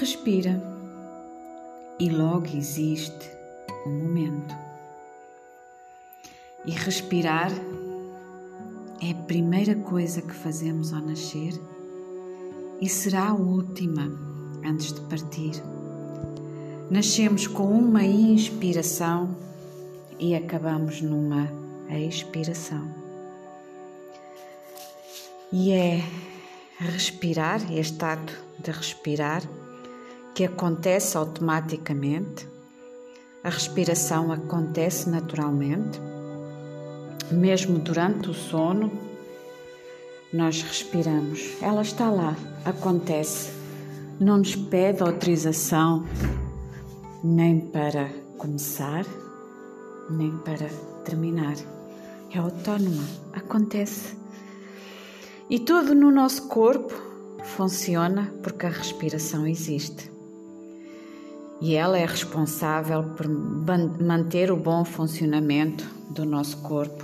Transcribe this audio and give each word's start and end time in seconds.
Respira 0.00 0.60
e 2.00 2.08
logo 2.08 2.48
existe 2.56 3.30
um 3.86 3.90
momento. 3.90 4.52
E 6.66 6.72
respirar 6.72 7.52
é 9.00 9.12
a 9.12 9.22
primeira 9.26 9.76
coisa 9.76 10.20
que 10.20 10.34
fazemos 10.34 10.92
ao 10.92 11.00
nascer 11.00 11.52
e 12.80 12.88
será 12.88 13.28
a 13.28 13.34
última 13.34 14.10
antes 14.64 14.92
de 14.92 15.00
partir. 15.02 15.62
Nascemos 16.90 17.46
com 17.46 17.70
uma 17.70 18.02
inspiração 18.02 19.36
e 20.18 20.34
acabamos 20.34 21.00
numa 21.02 21.48
expiração. 21.88 22.92
E 25.52 25.70
é 25.70 26.02
respirar, 26.80 27.60
este 27.72 28.04
ato 28.04 28.36
de 28.58 28.72
respirar, 28.72 29.42
que 30.34 30.44
acontece 30.44 31.16
automaticamente. 31.16 32.48
A 33.44 33.50
respiração 33.50 34.32
acontece 34.32 35.08
naturalmente, 35.08 36.00
mesmo 37.30 37.78
durante 37.78 38.30
o 38.30 38.34
sono. 38.34 38.90
Nós 40.32 40.62
respiramos, 40.62 41.56
ela 41.62 41.82
está 41.82 42.10
lá, 42.10 42.36
acontece, 42.64 43.52
não 44.18 44.38
nos 44.38 44.56
pede 44.56 45.02
autorização 45.02 46.04
nem 47.22 47.60
para 47.60 48.10
começar, 48.36 49.06
nem 50.10 50.36
para 50.38 50.68
terminar. 51.04 51.54
É 52.34 52.38
autónoma, 52.38 53.04
acontece. 53.32 54.16
E 55.48 55.60
tudo 55.60 55.94
no 55.94 56.10
nosso 56.10 56.48
corpo 56.48 56.92
funciona 57.44 58.34
porque 58.42 58.66
a 58.66 58.70
respiração 58.70 59.46
existe. 59.46 60.13
E 61.64 61.76
ela 61.76 61.96
é 61.96 62.04
responsável 62.04 63.02
por 63.16 63.26
manter 63.26 64.52
o 64.52 64.56
bom 64.56 64.84
funcionamento 64.84 65.82
do 66.10 66.26
nosso 66.26 66.58
corpo. 66.58 67.02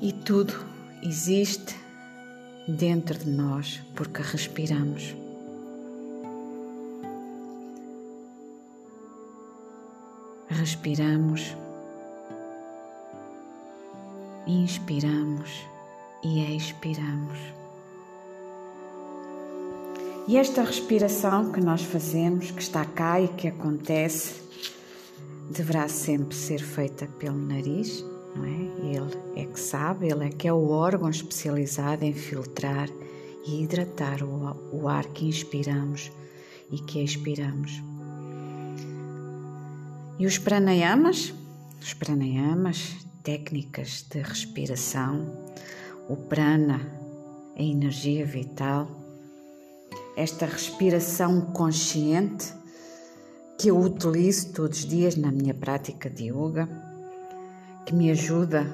E 0.00 0.12
tudo 0.12 0.54
existe 1.02 1.74
dentro 2.68 3.18
de 3.18 3.30
nós 3.30 3.82
porque 3.96 4.22
respiramos. 4.22 5.16
Respiramos, 10.48 11.56
inspiramos 14.46 15.50
e 16.22 16.56
expiramos. 16.56 17.63
E 20.26 20.38
esta 20.38 20.62
respiração 20.62 21.52
que 21.52 21.60
nós 21.60 21.82
fazemos, 21.82 22.50
que 22.50 22.62
está 22.62 22.82
cá 22.82 23.20
e 23.20 23.28
que 23.28 23.48
acontece, 23.48 24.40
deverá 25.50 25.86
sempre 25.86 26.34
ser 26.34 26.60
feita 26.60 27.06
pelo 27.18 27.36
nariz, 27.36 28.02
não 28.34 28.44
é? 28.46 28.96
Ele 28.96 29.42
é 29.42 29.44
que 29.44 29.60
sabe, 29.60 30.10
ele 30.10 30.24
é 30.26 30.30
que 30.30 30.48
é 30.48 30.52
o 30.52 30.70
órgão 30.70 31.10
especializado 31.10 32.06
em 32.06 32.14
filtrar 32.14 32.88
e 33.46 33.62
hidratar 33.62 34.22
o, 34.22 34.88
ar 34.88 35.04
que 35.08 35.26
inspiramos 35.26 36.10
e 36.70 36.78
que 36.78 37.04
expiramos. 37.04 37.82
E 40.18 40.26
os 40.26 40.38
pranayamas? 40.38 41.34
Os 41.82 41.92
pranayamas, 41.92 42.96
técnicas 43.22 44.06
de 44.10 44.22
respiração, 44.22 45.26
o 46.08 46.16
prana, 46.16 46.80
a 47.58 47.62
energia 47.62 48.24
vital, 48.24 49.03
esta 50.16 50.46
respiração 50.46 51.40
consciente 51.40 52.52
que 53.58 53.68
eu 53.68 53.78
utilizo 53.78 54.52
todos 54.52 54.80
os 54.80 54.86
dias 54.86 55.16
na 55.16 55.30
minha 55.30 55.54
prática 55.54 56.10
de 56.10 56.30
yoga, 56.30 56.68
que 57.86 57.94
me 57.94 58.10
ajuda 58.10 58.66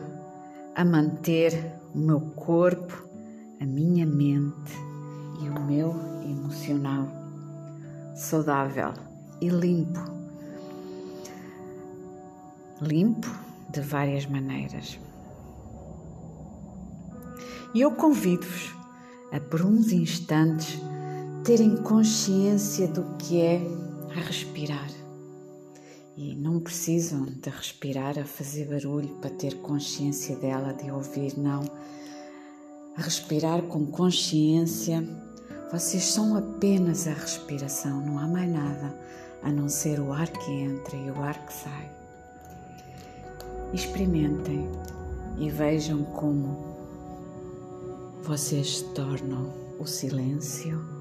a 0.75 0.84
manter 0.84 1.53
o 1.95 1.99
meu 1.99 2.21
corpo, 2.21 3.05
a 3.61 3.67
minha 3.67 4.06
mente 4.06 4.73
e 5.43 5.49
o 5.49 5.61
meu 5.61 5.95
emocional 6.25 7.09
saudável 8.15 8.93
e 9.41 9.49
limpo 9.49 10.21
limpo 12.81 13.28
de 13.69 13.81
várias 13.81 14.27
maneiras. 14.27 14.99
E 17.75 17.81
eu 17.81 17.93
convido-vos 17.93 18.75
a, 19.33 19.39
por 19.39 19.62
uns 19.62 19.93
instantes, 19.93 20.81
terem 21.45 21.77
consciência 21.77 22.87
do 22.87 23.03
que 23.17 23.41
é 23.41 23.61
respirar. 24.11 24.91
E 26.17 26.34
não 26.34 26.61
precisam 26.61 27.25
de 27.25 27.49
respirar 27.49 28.19
a 28.19 28.25
fazer 28.25 28.67
barulho 28.67 29.09
para 29.21 29.31
ter 29.31 29.55
consciência 29.56 30.37
dela, 30.37 30.75
de 30.75 30.91
ouvir, 30.91 31.39
não. 31.39 31.62
Respirar 32.95 33.62
com 33.62 33.87
consciência, 33.87 35.03
vocês 35.73 36.05
são 36.05 36.37
apenas 36.37 37.06
a 37.06 37.12
respiração, 37.12 38.05
não 38.05 38.19
há 38.19 38.27
mais 38.27 38.51
nada 38.51 38.95
a 39.43 39.51
não 39.51 39.69
ser 39.69 39.99
o 39.99 40.12
ar 40.12 40.28
que 40.28 40.51
entra 40.51 40.97
e 40.97 41.11
o 41.11 41.22
ar 41.22 41.47
que 41.47 41.53
sai. 41.55 41.91
Experimentem 43.72 44.69
e 45.39 45.49
vejam 45.49 46.05
como 46.05 46.71
vocês 48.22 48.78
se 48.78 48.84
tornam 48.93 49.51
o 49.78 49.87
silêncio 49.87 50.78
a. 50.78 51.00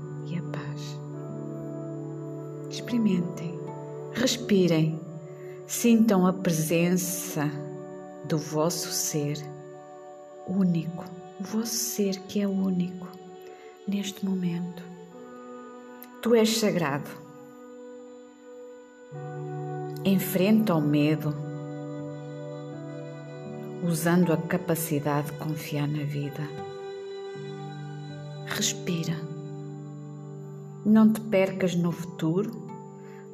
Experimentem, 2.89 3.59
respirem, 4.13 4.99
sintam 5.67 6.25
a 6.25 6.33
presença 6.33 7.47
do 8.25 8.35
vosso 8.35 8.91
ser 8.91 9.37
único, 10.47 11.05
o 11.39 11.43
vosso 11.43 11.75
ser 11.75 12.17
que 12.21 12.41
é 12.41 12.47
único 12.47 13.07
neste 13.87 14.25
momento. 14.25 14.81
Tu 16.23 16.33
és 16.33 16.57
sagrado. 16.57 17.11
Enfrenta 20.03 20.73
o 20.73 20.81
medo 20.81 21.35
usando 23.87 24.33
a 24.33 24.37
capacidade 24.37 25.27
de 25.27 25.37
confiar 25.37 25.87
na 25.87 26.03
vida. 26.05 26.41
Respira. 28.47 29.15
Não 30.83 31.13
te 31.13 31.21
percas 31.21 31.75
no 31.75 31.91
futuro, 31.91 32.68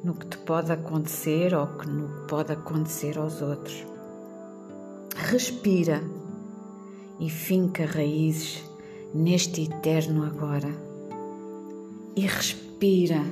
no 0.02 0.14
que 0.14 0.26
te 0.26 0.38
pode 0.38 0.72
acontecer 0.72 1.54
ou 1.54 1.66
no 1.86 2.08
que 2.08 2.28
pode 2.28 2.52
acontecer 2.52 3.18
aos 3.18 3.42
outros. 3.42 3.84
Respira 5.16 6.02
e 7.18 7.30
finca 7.30 7.86
raízes 7.86 8.62
neste 9.14 9.62
eterno 9.62 10.24
agora. 10.24 10.68
E 12.14 12.26
respira. 12.26 13.22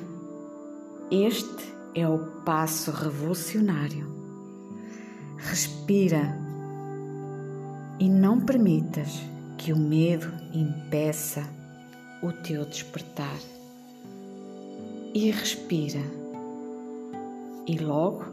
Este 1.11 1.75
é 1.95 2.09
o 2.09 2.19
passo 2.45 2.91
revolucionário. 2.91 4.07
Respira 5.39 6.39
e 8.01 8.09
não 8.09 8.41
permitas 8.41 9.21
que 9.59 9.73
o 9.73 9.77
medo 9.77 10.33
impeça 10.53 11.45
o 12.23 12.33
teu 12.33 12.65
despertar. 12.65 13.39
E 15.15 15.31
respira, 15.31 16.01
e 17.67 17.79
logo 17.79 18.25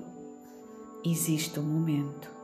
existe 1.05 1.59
o 1.59 1.63
um 1.63 1.65
momento. 1.65 2.41